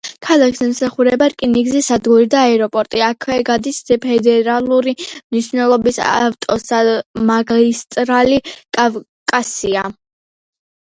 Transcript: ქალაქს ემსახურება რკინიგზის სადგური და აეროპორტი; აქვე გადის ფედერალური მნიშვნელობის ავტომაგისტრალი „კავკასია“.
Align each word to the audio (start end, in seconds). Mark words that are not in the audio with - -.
ქალაქს 0.25 0.61
ემსახურება 0.67 1.25
რკინიგზის 1.31 1.89
სადგური 1.89 2.29
და 2.33 2.39
აეროპორტი; 2.45 3.01
აქვე 3.07 3.35
გადის 3.49 3.81
ფედერალური 4.07 4.93
მნიშვნელობის 5.05 6.01
ავტომაგისტრალი 6.11 8.39
„კავკასია“. 8.79 9.85